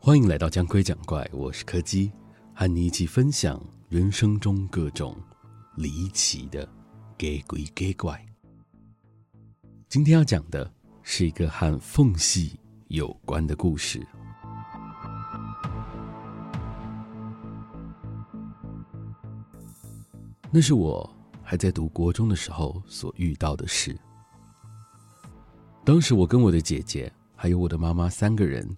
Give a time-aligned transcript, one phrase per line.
[0.00, 2.10] 欢迎来到讲鬼讲怪，我是柯基，
[2.52, 5.16] 和你一起分享人生中各种
[5.76, 6.64] 离奇的
[7.16, 8.26] 假鬼假怪。
[9.88, 10.68] 今天要讲的
[11.02, 14.04] 是一个和缝隙有关的故事。
[20.50, 21.08] 那是我
[21.40, 23.96] 还在读国中的时候所遇到的事。
[25.84, 28.68] 当时我跟我的姐姐还有我的妈妈三个人。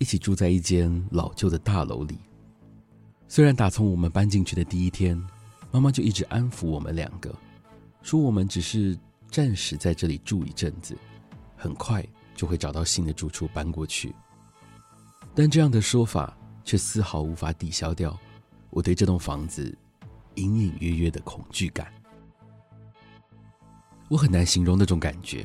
[0.00, 2.18] 一起住在一间老旧的大楼里。
[3.28, 5.14] 虽然打从我们搬进去的第一天，
[5.70, 7.30] 妈妈就一直安抚我们两个，
[8.00, 8.98] 说我们只是
[9.30, 10.96] 暂时在这里住一阵子，
[11.54, 12.02] 很快
[12.34, 14.14] 就会找到新的住处搬过去。
[15.34, 16.34] 但这样的说法
[16.64, 18.18] 却丝毫无法抵消掉
[18.70, 19.76] 我对这栋房子
[20.36, 21.92] 隐隐约约的恐惧感。
[24.08, 25.44] 我很难形容那种感觉，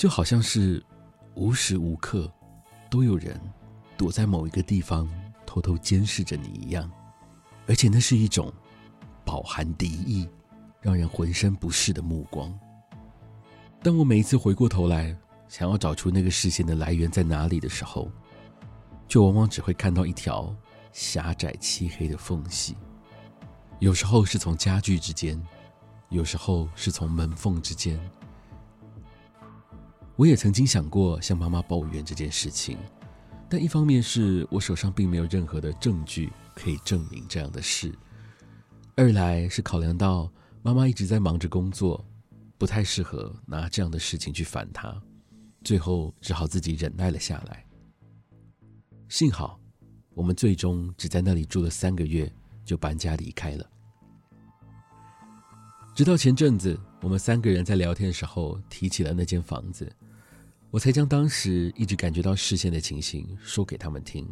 [0.00, 0.82] 就好像是
[1.34, 2.32] 无时无刻
[2.88, 3.38] 都有人。
[3.98, 5.06] 躲在某一个地方
[5.44, 6.90] 偷偷监视着你一样，
[7.66, 8.50] 而且那是一种
[9.26, 10.26] 饱含敌意、
[10.80, 12.58] 让人浑身不适的目光。
[13.82, 15.14] 当我每一次回过头来，
[15.48, 18.10] 想要找出那个视线的来源在哪里的时候，
[19.06, 20.56] 就往往只会看到一条
[20.92, 22.74] 狭窄漆黑的缝隙。
[23.80, 25.38] 有时候是从家具之间，
[26.08, 28.00] 有时候是从门缝之间。
[30.20, 32.76] 我也曾经想过向妈妈抱怨这件事情。
[33.48, 37.90] 但一方面是我手上并没有任何的证据可以证明这样的事，
[38.96, 42.04] 二来是考量到妈妈一直在忙着工作，
[42.58, 44.94] 不太适合拿这样的事情去烦她，
[45.64, 47.64] 最后只好自己忍耐了下来。
[49.08, 49.58] 幸好
[50.12, 52.30] 我们最终只在那里住了三个月
[52.62, 53.66] 就搬家离开了。
[55.94, 59.90] 直到前阵子，我们三个人在聊天的时候提起了那间房子。
[60.70, 64.28] 我才将当时一直感觉到视线的情形说给他们听，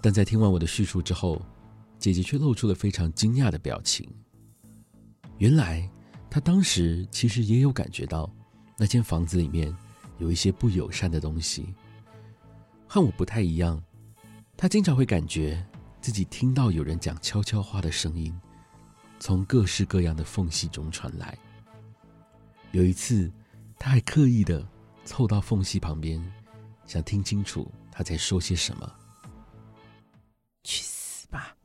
[0.00, 1.42] 但在听完我的叙述之后，
[1.98, 4.08] 姐姐却露出了非常惊讶的表情。
[5.38, 5.90] 原来
[6.30, 8.32] 她当时其实也有感觉到
[8.78, 9.76] 那间房子里面
[10.18, 11.74] 有一些不友善的东西，
[12.86, 13.82] 和我不太一样。
[14.56, 15.64] 她经常会感觉
[16.00, 18.32] 自己听到有人讲悄悄话的声音，
[19.18, 21.36] 从各式各样的缝隙中传来。
[22.70, 23.28] 有一次，
[23.76, 24.64] 她还刻意的。
[25.04, 26.22] 凑到缝隙旁边，
[26.86, 28.92] 想听清楚他在说些什么。
[30.64, 31.56] 去死吧！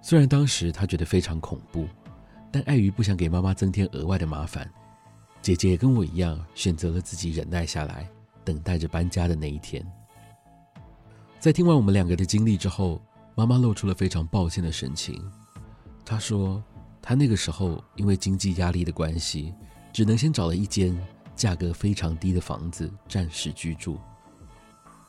[0.00, 1.88] 虽然当时他觉得非常恐怖，
[2.52, 4.70] 但碍于不想给妈妈增添额外的麻烦，
[5.42, 8.08] 姐姐也跟我一样选择了自己忍耐下来，
[8.44, 9.84] 等待着搬家的那一天。
[11.40, 13.02] 在听完我们两个的经历之后，
[13.34, 15.20] 妈妈露出了非常抱歉的神情。
[16.04, 16.62] 她说，
[17.02, 19.52] 她那个时候因为经济压力的关系，
[19.92, 20.96] 只能先找了一间。
[21.36, 23.98] 价格非常低的房子暂时居住。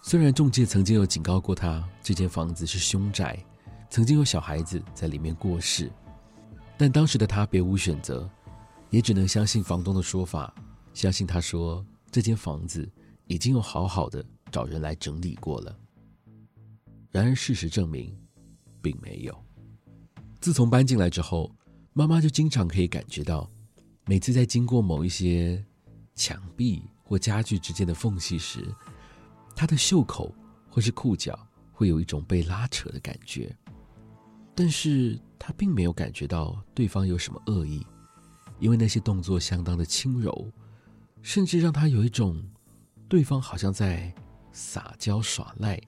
[0.02, 3.44] 虽然中介曾经有警告过他，这间房子是凶宅，
[3.90, 5.92] 曾经有小孩子在里面过世，
[6.78, 8.30] 但当时的他别无选择，
[8.92, 10.54] 也只能相信房东的说法，
[10.94, 12.88] 相信他说这间房子
[13.26, 15.76] 已经有好好的找人来整理过了。
[17.10, 18.16] 然而事实证明，
[18.82, 19.36] 并没有。
[20.40, 21.50] 自从搬进来之后，
[21.94, 23.50] 妈妈就经常可以感觉到，
[24.06, 25.66] 每次在经过某一些。
[26.16, 28.66] 墙壁或家具之间的缝隙时，
[29.56, 30.34] 他的袖口
[30.70, 31.38] 或是裤脚
[31.72, 33.56] 会有一种被拉扯的感觉，
[34.56, 37.86] 但是他并没有感觉到对方有什么恶意，
[38.60, 40.50] 因为那些动作相当的轻柔，
[41.22, 42.42] 甚至让他有一种
[43.10, 44.14] 对方好像在
[44.52, 45.80] 撒娇耍赖，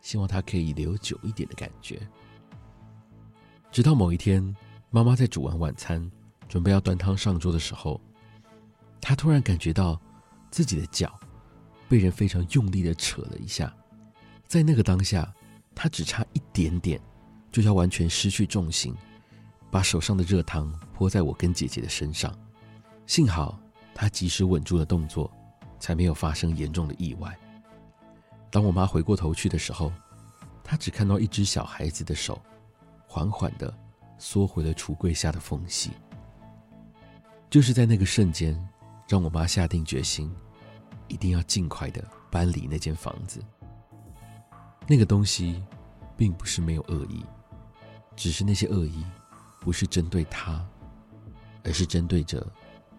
[0.00, 2.00] 希望他可以留久一点的感觉。
[3.70, 4.54] 直到某一天，
[4.90, 6.10] 妈妈在煮完晚餐，
[6.48, 8.00] 准备要端汤上桌的时候。
[9.00, 10.00] 他突然感觉到
[10.50, 11.18] 自己的脚
[11.88, 13.74] 被人非常用力的扯了一下，
[14.46, 15.32] 在那个当下，
[15.74, 17.00] 他只差一点点
[17.50, 18.94] 就要完全失去重心，
[19.70, 22.36] 把手上的热汤泼在我跟姐姐的身上。
[23.06, 23.58] 幸好
[23.94, 25.32] 他及时稳住了动作，
[25.78, 27.36] 才没有发生严重的意外。
[28.50, 29.92] 当我妈回过头去的时候，
[30.62, 32.40] 她只看到一只小孩子的手
[33.06, 33.72] 缓缓的
[34.18, 35.90] 缩回了橱柜下的缝隙。
[37.48, 38.56] 就是在那个瞬间。
[39.10, 40.32] 让我妈下定决心，
[41.08, 43.42] 一定要尽快的搬离那间房子。
[44.86, 45.60] 那个东西，
[46.16, 47.26] 并不是没有恶意，
[48.14, 49.04] 只是那些恶意，
[49.58, 50.64] 不是针对她，
[51.64, 52.46] 而是针对着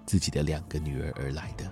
[0.06, 1.72] 自己的两个女儿而来的。